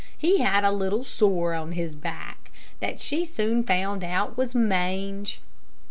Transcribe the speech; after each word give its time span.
He 0.17 0.39
had 0.39 0.63
a 0.63 0.71
little 0.71 1.03
sore 1.03 1.53
on 1.53 1.73
his 1.73 1.95
back 1.95 2.49
that 2.79 2.99
she 2.99 3.23
soon 3.23 3.63
found 3.63 4.03
out 4.03 4.35
was 4.35 4.55
mange. 4.55 5.41